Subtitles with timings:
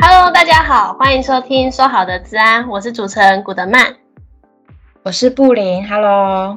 [0.00, 3.96] Hello，大家好，欢迎收听说好的治安，我是主持人古德曼，
[5.02, 5.86] 我是布林。
[5.88, 6.56] Hello，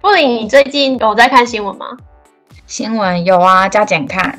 [0.00, 1.86] 布林，你最近有在看新闻吗？
[2.66, 4.36] 新闻有啊，加减看。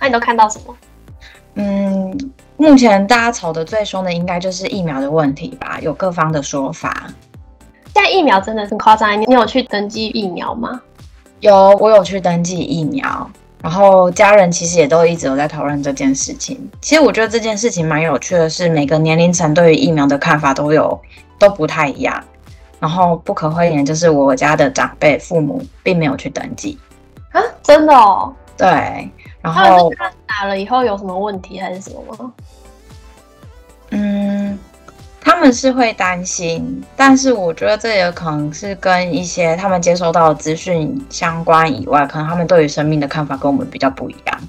[0.00, 0.76] 那你都看到什么？
[1.54, 2.16] 嗯，
[2.56, 7.08] 目前大家吵得最凶的应该就是疫苗的问题吧，有各方的说法。
[7.92, 10.80] 现在疫苗真的很夸张，你你有去登记疫苗吗？
[11.40, 13.28] 有，我有去登记疫苗。
[13.62, 16.58] 然后家人其实也都一直有在讨论这件事情。
[16.80, 20.98] 其实我觉得这件事情蛮有趣的是，每个年龄层对于疫苗的看法都有
[21.38, 22.22] 都不太一样。
[22.78, 26.78] 然后不可讳言，就是我家的长辈父母并没有去登记
[27.30, 28.34] 啊，真的哦。
[28.56, 28.66] 对，
[29.42, 32.32] 然后他打了以后有什么问题还是什么吗？
[35.40, 35.42] 嗯。
[35.42, 44.40] 他们是会担心，但是我觉得这也可能是跟一些他们接收到的资讯相关以外，可能他们对于生命的看法跟我们比较不一样。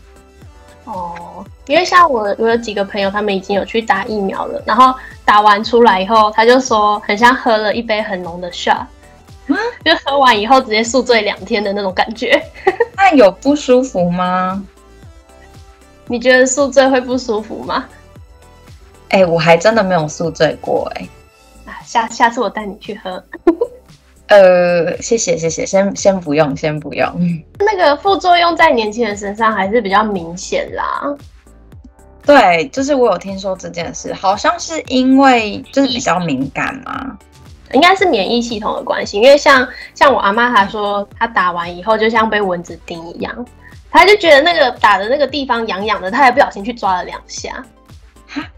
[0.84, 8.86] 哦，因为像我，我有几个朋友，他们已经有去打疫苗了，然后打完出来以后，他就说很像喝了一杯很浓的 shot，
[9.86, 12.44] 就喝完以后直接宿醉两天的那种感觉。
[12.98, 14.62] 那有不舒服吗？
[16.08, 17.86] 你觉得宿醉会不舒服吗？
[19.12, 21.72] 哎、欸，我还真的没有宿醉过哎、欸。
[21.72, 23.24] 啊，下下次我带你去喝。
[24.28, 27.06] 呃，谢谢谢谢，先先不用，先不用。
[27.60, 31.16] 那个副作用在年轻人身上还是比较明显啦。
[32.26, 37.18] 对，就是我有听说这件事，好像是因为就是比较敏感嘛，
[37.74, 39.18] 应该是免疫系统的关系。
[39.18, 43.46] 因为像像我阿妈她说，她打完以后就像被蚊子叮一样，
[43.90, 47.62] 她就觉得那个打的那个地方痒痒的，她还不小心去抓了两下。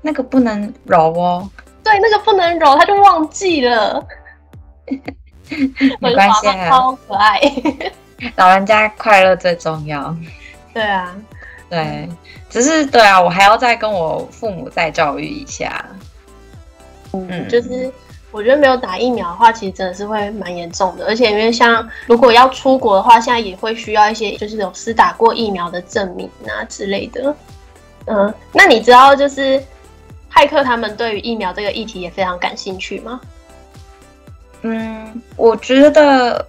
[0.02, 1.49] 那个不能揉哦。
[1.83, 4.05] 对，那个不能揉，他就忘记了。
[5.99, 7.39] 没关系啊，超可爱。
[8.38, 10.16] 老人家快乐最重要。
[10.73, 11.13] 对啊，
[11.69, 12.07] 对，
[12.49, 15.85] 只是对啊，我还要再跟我父母再教育一下。
[17.11, 17.91] 嗯，就是
[18.31, 21.06] 我觉得没有打疫苗的话，其实真的是会蛮严重的。
[21.06, 27.35] 而且因为像如果要出国的话，现在也会需要一些就是有施打过疫苗的证明啊之类的。
[28.06, 29.64] 嗯，那你知道就是
[30.31, 33.22] 骇客他们对于疫苗这个议题也非常感兴趣吗？
[34.64, 36.46] 嗯，我觉得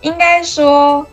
[0.00, 1.06] 应该说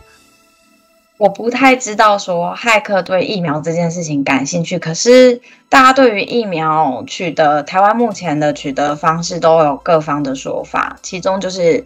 [1.18, 11.84] 我不太知道说骇客对疫苗这件事情感兴趣，可是大家对于疫苗取得，台湾目前的取得方式都有各方的说法，其中就是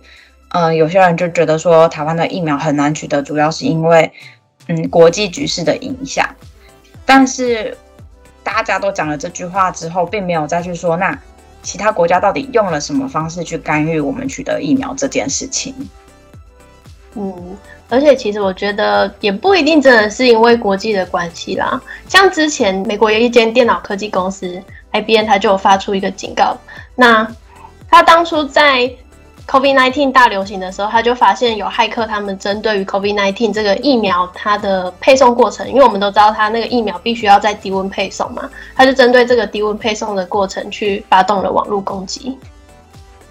[0.51, 4.13] 嗯，有些人就觉得说台湾的疫苗很难取得，主要是因为
[4.67, 6.29] 嗯国际局势的影响。
[7.05, 7.77] 但是
[8.43, 11.19] 大家都讲了这句话之后，并没有再去说，那
[11.63, 15.75] 其他国家到底用了什么方式去干预我们取得疫苗这件事情？
[17.15, 17.57] 嗯，
[17.89, 21.81] 而且其实我觉得也不一定真的是因为国际的关系啦。
[22.09, 24.63] 像之前美国有一间电脑科技公司
[24.93, 26.57] IBM，它就发出一个警告，
[26.95, 27.27] 那
[27.91, 28.89] 他当初在
[29.51, 42.39] COVID-19 大流行的时候，他就发现有骇客，他们针对于 COVID-19 这个疫苗它的配送过程，因为我们都知道它那个疫苗必须要在低温配送嘛，他就针对这个低温配送的过程去发动了网络攻击。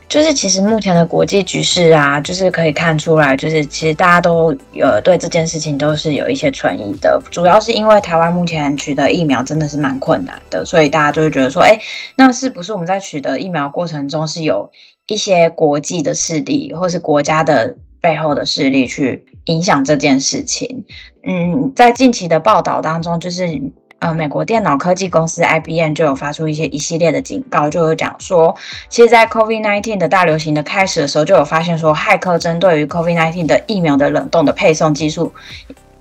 [0.09, 11.79] 就是其实目前的国际局势啊，就是可以看出来，就是其实大家都有对这件事情都是有一些存疑的，主要是因为台湾目前取得疫苗真的是蛮困难的，所以大家就会觉得说，哎，
[12.15, 14.67] 那是不是我们在取得疫苗过程中是有
[15.09, 20.85] 一些国际的势力，或是国家的背后的势力去影响这件事情。
[21.23, 23.61] 嗯，在近期的报道当中，就是
[23.99, 28.55] 呃，美国电脑科技公司 IBM 就有发出一些一系列的警告，就有讲说，
[28.87, 35.33] 其实，在 COVID-19 的大流行的开始的时候，就有发现说，骇客针对于 COVID-19 的疫苗的冷冻的配送技术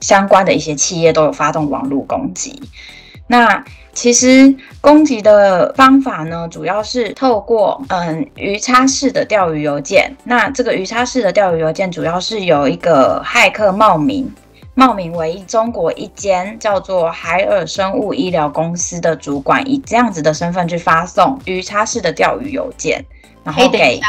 [0.01, 2.63] 相关的一些企业都有发动网络攻击。
[3.29, 3.63] 那
[3.93, 10.11] 其实攻击的方法呢，主要是透过嗯鱼叉式的钓鱼邮件。
[10.25, 14.33] 那这个鱼叉式的钓鱼邮件，主要是由一个骇客冒名，
[14.75, 23.05] 冒名为中国一间叫做海尔生物医疗公司的主管，以这样子的身份去发送鱼叉式的钓鱼邮件，
[23.45, 24.01] 然后给。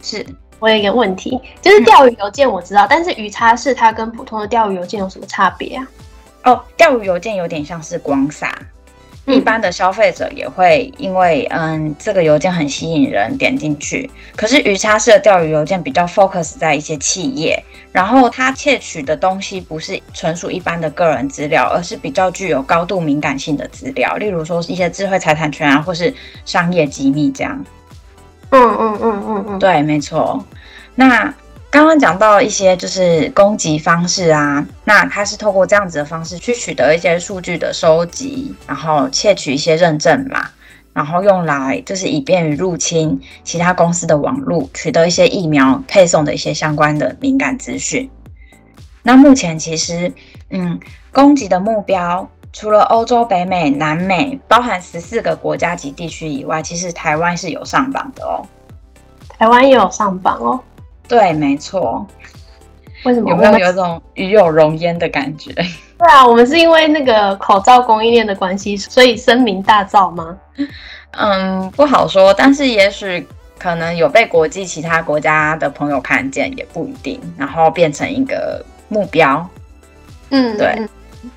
[0.00, 0.24] 是，
[0.60, 5.86] 我有一个问题，就是钓鱼邮件我知道，嗯、但是鱼叉式它跟普通的钓鱼邮件有什么差别啊？
[6.44, 8.56] 哦，钓鱼邮件有点像是广撒。
[9.26, 17.62] 一般的消费者也会因为嗯这个邮件很吸引人点进去，可是鱼叉式的钓鱼邮件比较 focus 在一些企业，
[17.92, 26.14] 然后它窃取的东西不是纯属一般的个人资料，而是比较具有高度敏感性的资料，例如说一些智慧财产权啊，或是
[26.46, 27.62] 商业机密这样。
[28.48, 30.42] 嗯嗯嗯嗯嗯，对，没错。
[30.94, 31.34] 那。
[31.70, 40.48] 刚刚讲到一些就是攻击方式啊，那它是透过这样子的方式去取得一些数据的收集，然后窃取一些认证码，
[40.94, 48.10] 然后用来就是以便于入侵其他公司的网络，取得一些疫苗配送的一些相关的敏感资讯。
[49.02, 50.12] 那目前其实，
[50.50, 50.80] 嗯，
[51.12, 52.28] 攻击的目标。
[52.50, 58.42] 除了欧洲、北美、南美，包含十四个国家及地区以外，其实台湾是有上榜的哦。
[59.38, 60.58] 台湾也有上榜哦。
[61.08, 62.06] 对，没错。
[63.04, 63.30] 为什么？
[63.30, 65.52] 有没有有一种与有荣焉的感觉？
[65.52, 70.36] 对啊，我们是因为那个口罩供应链的关系，所以声名大噪吗？
[71.12, 73.26] 嗯，不好说，但是也许
[73.58, 79.48] 可能有被国际其他国家的朋友看见，也不一定，然后变成一个目标。
[80.30, 80.76] 嗯，对。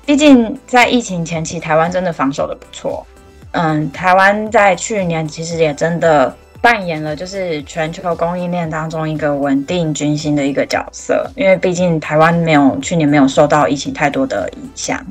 [0.06, 3.04] 毕竟在疫情前期，台湾真的防守的不错。
[3.52, 11.30] 嗯，台湾在去年其实也真的扮演了就是全球供应链当中一个稳定军心的一个角色。
[11.36, 15.04] 因为毕竟台湾没有去年没有受到疫情太多的影响。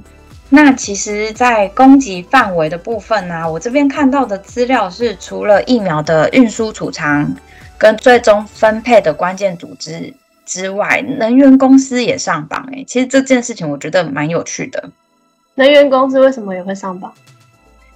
[0.50, 7.34] 那其实，在攻击范围的部分呢、我这边看到的资料是，除了疫苗的运输、储藏
[7.78, 10.14] 跟最终分配的关键组织。
[10.44, 14.90] 之外，能源公司也上榜哎，其实这件事情我觉得蛮有趣的。
[15.56, 17.14] 能源公司为什么也会上榜？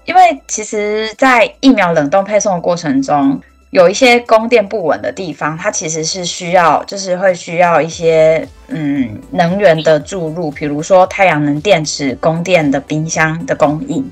[0.05, 3.41] 因为其实，在疫苗冷冻配送的过程中，
[3.71, 14.09] 有一些供电不稳的地方，它其实是需要，就是会需要一些嗯能源的注入，比如说太阳能电池供电的冰箱的供应，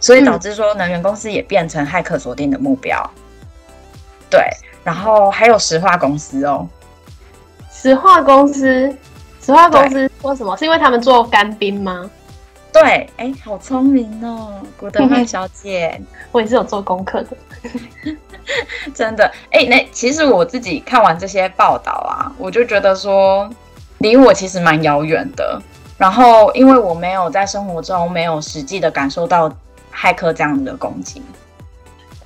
[0.00, 3.08] 所以导致说能源公司也变成骇客锁定的目标。
[4.30, 4.40] 对，
[4.82, 6.66] 然后还有石化公司哦。
[7.70, 8.96] 石化公司，
[9.44, 10.56] 石化公司为什么？
[10.56, 12.10] 是因为他们做干冰吗？
[12.72, 12.82] 对，
[13.16, 16.00] 哎、欸，好聪明哦，古德曼小姐，
[16.32, 17.36] 我也是有做功课的，
[18.94, 19.24] 真的。
[19.50, 23.48] 哎、欸，那其实我自己看完这些报道啊，我就觉得说，
[23.98, 25.60] 离我其实蛮遥远的。
[25.98, 29.48] 然后，因为我没有在生活中没有实际的感受到
[29.94, 31.22] 骇客这样的攻击。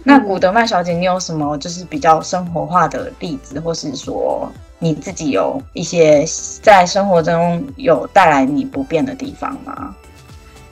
[0.05, 4.49] 那古德曼小姐，你有什么就是比较生活化的例子，或是说？
[4.79, 6.23] 你自己有一些
[6.61, 9.97] 在生活中有带来你不便的地方吗？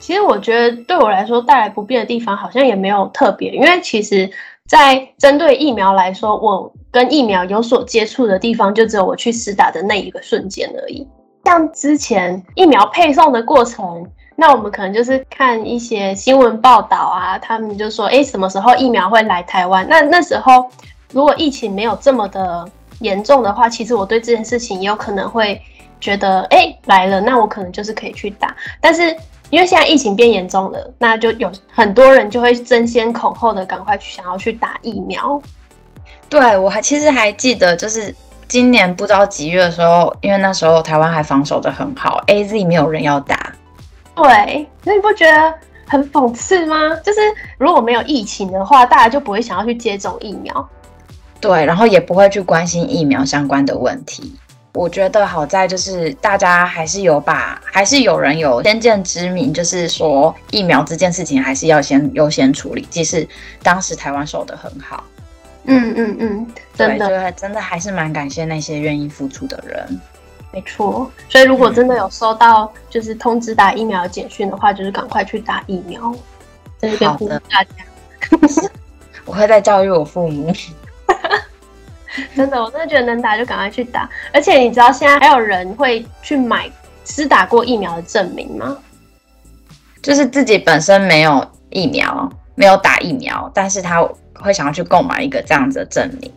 [0.04, 4.30] 其实我觉得对我来说带来不便的地方好像也没有特别，因为其实，
[4.68, 11.08] 在针对疫苗来说，我跟疫苗有所接触的地方就只有我去施打的那一个瞬间而已。
[11.46, 14.06] 像之前疫苗配送的过程，
[14.36, 19.86] 那我们可能就是看一些新闻报道啊，他们就说，诶，什么时候疫苗会来台湾？
[19.88, 20.68] 那那时候
[21.12, 22.68] 如果疫情没有这么的。
[23.00, 25.60] 严重的话，其实我对这件事情也有可能会
[26.00, 28.54] 觉得，哎、来了，那我可能就是可以去打。
[28.80, 29.14] 但是
[29.54, 35.40] 因为现在疫情变严重了，那就有很多人就会争先恐后的赶快去想要去打疫苗。
[36.28, 38.12] 对，我还其实还记得，就是
[38.48, 43.52] 今年不知道几月的时候，因为那时候台湾还防守的很好，AZ 没有人要打。
[44.16, 45.54] 对，那你不觉得
[45.86, 46.76] 很讽刺吗？
[47.04, 47.20] 就是
[47.56, 50.68] 如果没有疫情的话，大家就不会想要去接种疫苗。
[51.40, 54.34] 对，然后也不会去关心疫苗相关的问题。
[54.74, 62.84] 我觉得好在就是大家还是有把，还是有人有先见之明，就是说疫苗这件事情还是要先优先处理。
[62.90, 63.26] 即使
[63.62, 65.04] 当时台湾守得很好，
[65.66, 70.00] 嗯嗯嗯，真的，对，真的还是蛮感谢那些愿意付出的人。
[70.52, 76.12] 没错，所以如果真的有收到就是通知打疫苗的简讯的话，就是赶快去打疫苗。
[76.80, 77.70] 真的呼吁大家，
[79.24, 80.52] 我会再教育我父母。
[82.36, 84.08] 真的，我真的觉得能打就赶快去打。
[84.32, 86.70] 而且你知道现在还有人会去买
[87.04, 88.76] 施打过疫苗的证明吗？
[90.02, 96.30] 就是自己本身没有疫苗，没有打疫苗，但是他会想要去购买一个这样子的证明。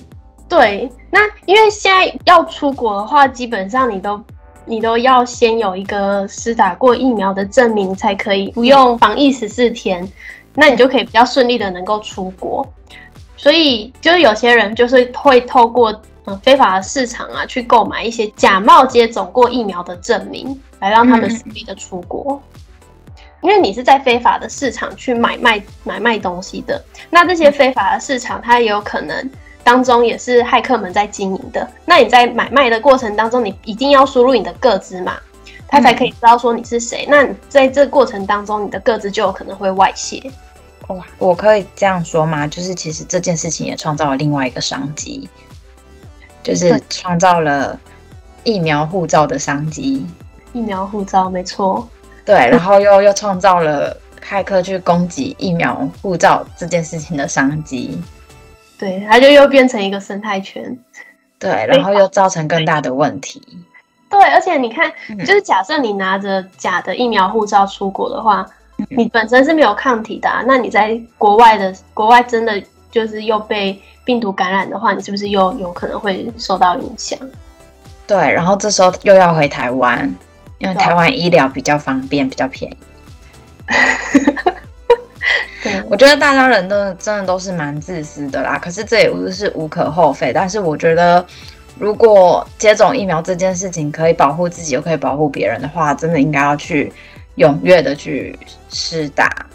[0.50, 4.24] 对，那因为现在要出国的话，基本上你都
[4.66, 10.10] 你都要先有一个施打过疫苗的证明，才可以不用防疫十四天，
[10.54, 12.66] 那你就可以比较顺利的能够出国。
[13.38, 15.94] 所以，就是有些人就是会透过
[16.26, 22.42] 嗯非法的市场啊，去购买一些假冒接种过疫苗的证明，来让他们顺利的出国。
[23.42, 29.30] 因为你是在非法的市场去买卖买卖东西的，那这些非法的市场，它也有可能
[29.64, 31.66] 当中也是骇客们在经营的。
[31.86, 35.14] 那你在买卖的过程当中，你一定要输入你的个资嘛，
[35.68, 37.06] 他才可以知道说你是谁。
[37.08, 40.20] 那在这过程当中，你的个资就有可能会外泄。
[40.88, 42.48] 哇，我可以这样说吗？
[42.48, 45.30] 就是其实这件事情也创造了另外一个商机，
[46.42, 47.78] 就是创造了
[48.44, 50.06] 疫苗护照的商机。
[50.54, 51.88] 疫苗护照，没错。
[52.26, 58.02] 对，然后又又创造了骇客去攻击疫苗护照这件事情的商机。
[58.78, 60.78] 对，它就又变成一个生态圈。
[61.40, 63.42] 对，然后又造成更大的问题。
[64.10, 68.52] 对，而且你看，就是假设你拿着假的疫苗护照出国的话，嗯、
[68.90, 77.18] 你本身是没有抗体的、啊，那你在国外的国外真的就是又被病毒感染的话，你是不是又有可能会受到影响？
[78.06, 80.14] 对，然后这时候又要回台湾，
[80.60, 82.78] 因为台湾医疗比较方便，比较便宜。
[85.64, 91.26] 对，我觉得大家人都真的都是蛮自私的啦，可是这也不是无可厚非，但是我觉得。
[91.80, 96.92] 如果接种疫苗这件事情可以保护自己又可以保护别人的话，真的应该要去
[97.38, 98.38] 踊跃的去
[98.70, 99.48] 施打。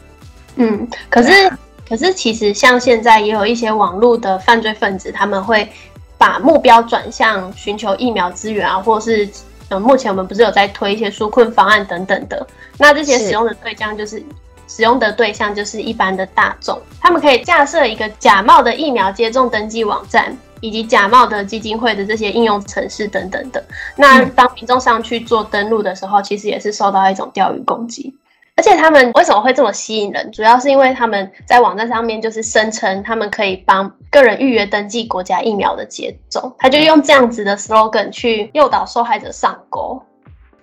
[0.57, 1.59] 嗯，可是、啊、
[1.89, 5.71] 可是其实像现在也有一些网络的犯罪分子，他们会
[6.19, 9.29] 把目标转向寻求疫苗资源啊，或是
[9.69, 12.47] 嗯，目前我们不是有在推一些纾困方案等等的，
[12.79, 14.25] 那这些使用的对象就是，是
[14.69, 20.37] 使用的对象就是一般的大众，他们可以架设一个假冒的疫苗接种登记网站。
[20.63, 23.63] 以及假冒的基金会的这些应用程式等等的，
[23.97, 28.15] 那当民众上去做登录的时候，其实也是受到一种钓鱼攻击。
[28.55, 30.31] 而且他们为什么会这么吸引人？
[30.31, 40.01] 主要是因为他们在网站上面就是声称他们可以帮个人预约登记国家疫苗的接种，他就用这样子的 slogan 去诱导受害者上钩。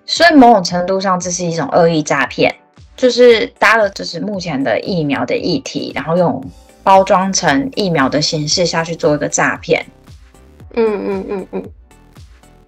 [0.06, 2.54] 所以某种程度上，这是一种恶意诈骗，
[2.96, 6.42] 就是搭了就是目前的疫苗的议题，然后用。
[6.82, 9.84] 包装成疫苗的形式下去做一个诈骗，
[10.74, 11.70] 嗯嗯嗯嗯，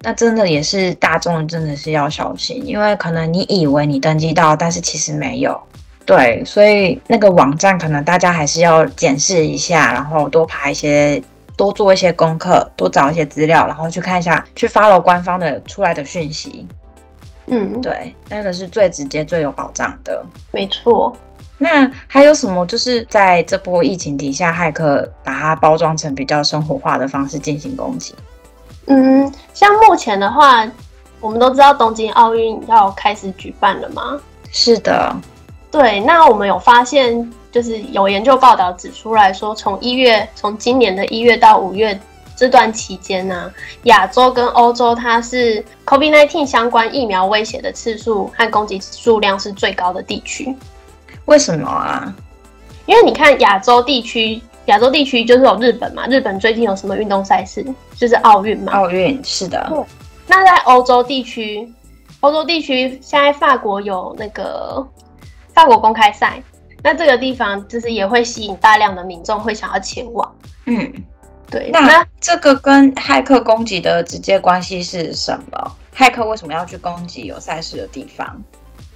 [0.00, 5.59] 那真的也是大众真的是要小心，因为可能你以为你登记到，但是其实没有，
[6.04, 11.23] 对，所以那个网站可能大家还是要检视一下，然后多爬一些，
[11.57, 16.66] 多做一些功课，多找一些资料，然后去看一下，去 follow 官方的出来的讯息，
[17.47, 21.16] 嗯，对，那个是最直接、最有保障的，没错。
[21.62, 22.66] 那还有什么？
[22.66, 28.12] 就是在这波疫情底下，骇客把它包装成比较生活化的方式进行攻击。
[28.87, 30.69] 嗯，像目前的话，
[31.21, 34.21] 我们都知道东京奥运要开始举办了吗？
[34.50, 35.14] 是的，
[35.71, 36.00] 对。
[36.00, 41.97] 那我们有发现，就是有研究报道指出来说，从一月，从今年的一月到五月
[42.37, 43.54] 这段期间呢、啊，
[43.85, 50.52] 亚洲跟欧洲它是 COVID-19 相关疫苗威胁的次数和攻击数量是最高的地区。
[51.26, 52.14] 为什么啊？
[52.87, 56.07] 因为你看亚洲地区，亚洲地区就是有日本嘛。
[56.09, 57.64] 日本最近有什么运动赛事？
[57.97, 58.73] 就是奥运嘛。
[58.73, 59.87] 奥运是的。
[60.26, 61.73] 那在欧洲地区，
[62.21, 64.87] 欧洲地区现在法国有那个
[65.55, 66.43] 法国公开赛，
[66.83, 70.35] 那这个地方就是也会吸引大量的民众会想要前往。
[70.67, 70.93] 嗯，
[71.50, 71.71] 对。
[71.73, 75.76] 那，那这个跟骇客攻击的直接关系是什么？
[75.95, 78.43] 骇客为什么要去攻击有赛事的地方？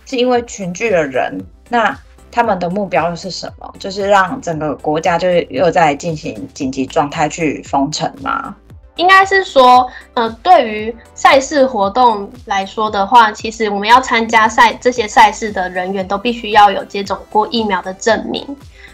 [0.06, 1.38] 是因为群聚的人？
[1.68, 1.96] 那
[2.36, 3.74] 他们的目标是什么？
[3.78, 8.54] 就是让整个国家就是又在进行紧急状态去封城吗？
[8.96, 18.46] 应该是说，呃，对于赛事活动来说的话，其实我们要参加赛这些赛事的人员都必须要有接种过疫苗的证明。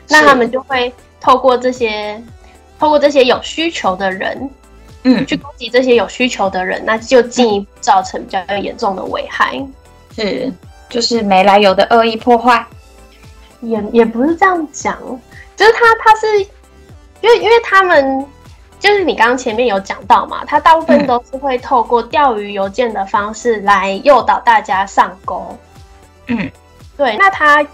[0.09, 2.23] 那他们就会透过这些，
[2.79, 4.51] 透过这些有需求的人，
[5.03, 9.61] 嗯，去攻击这些有需求的人，那就进一步造成比较严重的危害。
[10.15, 10.53] 是，
[10.89, 12.65] 就是没来由的恶意破坏。
[13.63, 14.99] 也也不是这样讲，
[15.57, 16.41] 就是他他是，
[17.21, 18.27] 因为因为他们
[18.81, 25.57] 就是你刚刚前面有讲到嘛，他大部分都是会透过钓鱼邮件的方式来诱导大家上钩。
[26.27, 26.51] 嗯，
[26.97, 27.65] 对，那他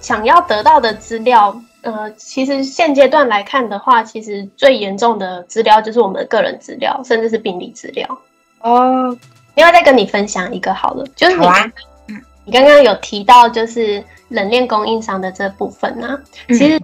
[0.00, 8.06] 想要得到的资料，呃，其实现阶段来看的话，其实最严重的资料就是我们的个人资料，甚至是病历资料。
[8.60, 9.16] 哦，
[9.56, 11.72] 另外再跟你分享一个好了，就是你，啊、
[12.44, 14.00] 你刚刚有提到就是。
[14.34, 16.78] 冷链供应商的这部分呢、啊，其实，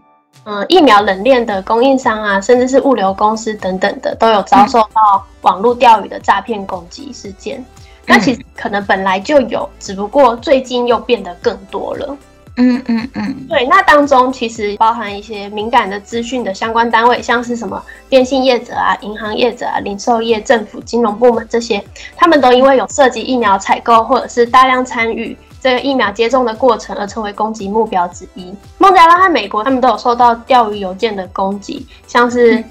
[0.44, 7.58] 嗯、呃，疫苗冷链的供应商啊，甚至是物流公司等等的，都有遭受到网络钓鱼的诈骗攻击事件。
[7.58, 7.66] 嗯、
[8.06, 12.16] 那其实可能本来就有，只不过最近又变得更多了。
[12.56, 21.82] 嗯嗯嗯，对，那当中其实包含一些敏感的资讯的相关单位，像是什么电信业者啊、银行业者啊、零售业、政府、金融部门这些，
[22.16, 25.36] 他们都因为有涉及疫苗采购或者是大量参与。
[25.60, 28.54] 这个疫苗接种的过程而成为攻击目标之一。
[28.78, 32.64] 孟加拉和美国，他们都有受到钓鱼邮件的攻击，像是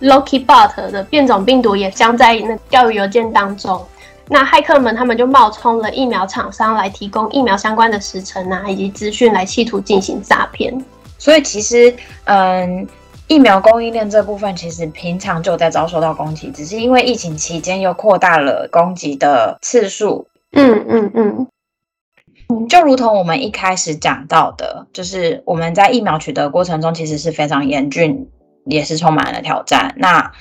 [0.00, 3.82] Lockbit 的变种病毒也将在那钓鱼邮件当中。
[4.28, 10.84] 那骇客们他们就冒充了疫苗厂商来提供疫苗相关的时程啊，以及资讯来企图进行诈骗。
[11.16, 12.86] 所以其实，嗯，
[13.28, 20.26] 疫苗供应链这部分其实平常就在遭受到攻击，只是因为疫情期间又扩大了攻击的次数。
[20.52, 21.46] 嗯嗯嗯。
[22.68, 28.28] 就如同我们一开始讲到的，就是我们在疫苗取得过程中，其实是非常严峻，
[28.64, 29.94] 也是充满了挑战。
[29.96, 30.32] 那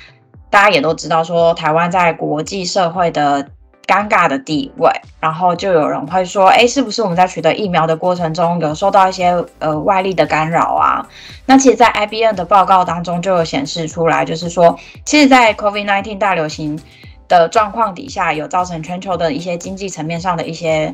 [0.49, 3.47] 大家也都知道说台湾在国际社会的
[3.85, 11.07] 尴尬的地位，然后就有人会说，哎，是不是我们在取得疫苗的过程中有受到一些呃外力的干扰啊？
[11.45, 16.79] 那其实，在 IBN 的报告当中就有显示出来，就是说，其实，在 COVID-19 大流行
[17.27, 20.93] 的状况底下，有造成全球的一些经济层面上的一些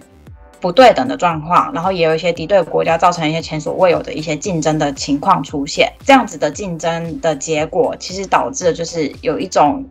[0.61, 5.91] 不对等的状况，然后也有一些敌对国家造成一些前所未有的一些竞争的情况出现。
[6.05, 9.83] 这样子的竞争的结果，其实导致的就是有一种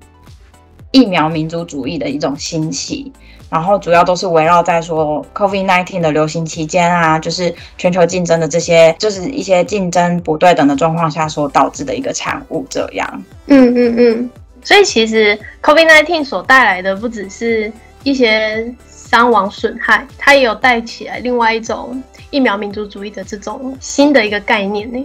[0.92, 3.12] 疫苗民族主义的一种兴起，
[3.50, 12.64] 然后主要都是围绕在说 COVID-19 的流行期间啊，就是全球竞争的这些，就是一些竞争不对等的状况下所导致的一个产物。
[12.70, 14.30] 这样，嗯嗯嗯。
[14.62, 17.72] 所以其实 COVID-19 所带来的不只是
[18.02, 18.72] 一些
[19.10, 22.00] 伤亡损害，它也有带起来另外一种
[22.30, 25.04] 疫苗民族主义的这种新的一个概念呢。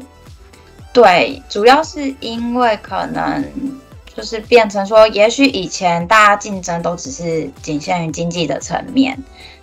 [0.93, 3.43] 对，主要是因为可能
[4.15, 9.17] 就是变成说，也许以前大家竞争都只是仅限于经济的层面，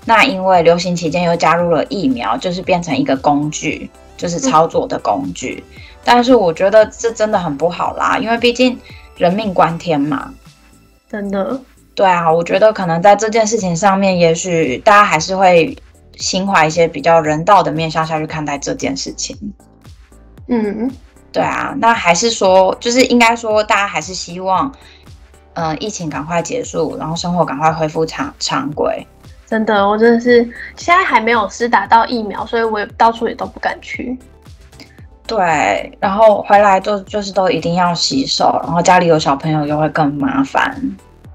[0.04, 5.62] 那因为流行期间又加入了疫苗，就是变成一个工具，就是操作的工具。
[5.70, 5.80] 嗯。
[6.04, 8.78] 但是我觉得这真的很不好啦，因为毕竟。
[9.18, 10.32] 人命关天嘛，
[11.08, 11.60] 真的。
[11.94, 15.76] 对啊，我觉得可能在这件事情上面，也许大家还是会
[16.16, 19.36] 心怀一些比较人道的面向下去看待这件事情。
[20.48, 20.90] 嗯，
[21.30, 24.72] 对啊，那还是说，就是应该说，大家还是希望，
[25.78, 29.06] 疫情赶快结束，然后生活赶快恢复常常规。
[29.46, 30.42] 真的，我真的是
[30.76, 34.18] 现在还没有施打到疫苗，所以我也到处也都不敢去。
[35.26, 40.74] 对，然后回来就就是都一定要洗手，然后家里有小朋友又会更麻烦。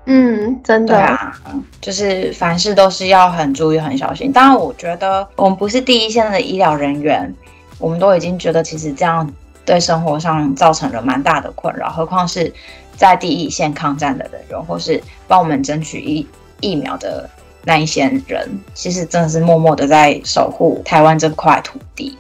[0.10, 0.98] 嗯，真的。
[0.98, 1.38] 啊，
[1.82, 4.32] 就是凡事都是要很注意、很小心。
[4.32, 7.34] 当然，我觉得我们不是第一线的医疗人员，
[7.78, 9.30] 我们都已经觉得其实这样
[9.66, 12.54] 对生活上造成了蛮大的困扰，何况是
[12.96, 16.26] 在第一线抗战的人员，或是帮我们争取疫
[16.62, 17.30] 疫苗的
[17.66, 22.18] 那一些人，其实真的是默默的在守护台湾这块土地。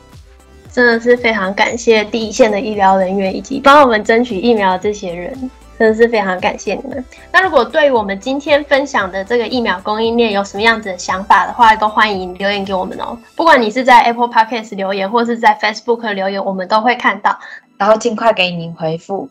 [0.69, 7.03] 真的是非常感谢第一线的医疗人员以及帮我们争取疫苗的这些人，真的是非常感谢你们。
[7.31, 13.17] 那如果对于我们今天分享的这个疫苗供应链有什么样子的想法的话，都欢迎留言给我们哦。
[13.35, 17.37] 不管你是在 Apple Podcast 留言，或是在 Facebook 留言，我们都会看到，
[17.77, 19.29] 然后尽快给您回复。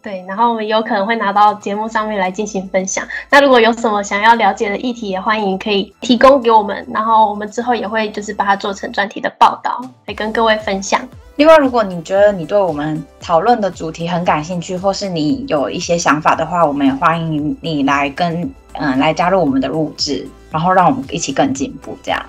[0.00, 3.06] 对，然后我们有可能会拿到节目上面来进行分享。
[3.28, 11.00] 那如果有什么想要了解的议题，也欢迎可以提供给我们，然后我们之后也会就是把它做成专题的报道，来跟各位分享。
[11.38, 21.96] 另外，如果你觉得你对我们讨论的主题很感兴趣，或是你有一些想法的话，我们也欢迎你来跟嗯、来加入我们的录制，然后让我们一起更进步。
[22.02, 22.20] 这样，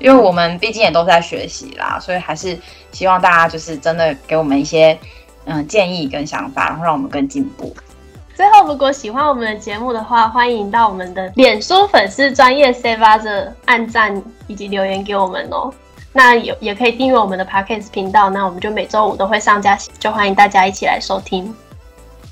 [0.00, 2.58] 因为我们毕竟也都在学习啦，所以还是
[2.90, 4.98] 希望大家就是真的给我们一些。
[5.50, 7.74] 嗯，建议跟想法，然后让我们更进步。
[8.34, 15.72] 最后，如果喜欢我们的节目的话，欢迎到我们的脸书粉丝专业 Save Other 按赞以及留言给我们哦。
[16.12, 21.54] 那有也可以订阅我们的 Podcast 频道，那我们就每周五都会上架，就欢迎大家一起来收听。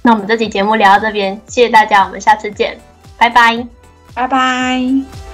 [0.02, 2.78] 那我们这期节目聊到这边，谢谢大家，我们下次见，
[3.18, 3.66] 拜拜，
[4.14, 5.25] 拜拜。